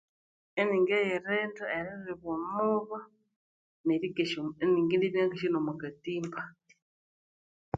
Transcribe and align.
Iningiyirinda 0.61 1.65
eriribwa 1.77 2.29
omubwa 2.39 2.99
iningindibya 4.63 5.21
ngakesya 5.25 5.49
nomwa 5.51 5.73
katimba. 5.81 6.41